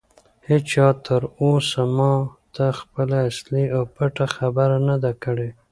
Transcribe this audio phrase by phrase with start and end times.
[0.49, 5.49] هیچا تر اوسه ماته خپله اصلي او پټه خبره نه ده کړې.